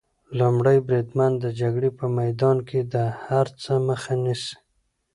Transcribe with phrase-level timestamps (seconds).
[0.39, 4.55] لومړی بریدمن د جګړې په میدان کې د هر څه مخه نیسي.